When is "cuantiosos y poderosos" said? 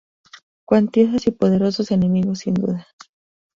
0.65-1.91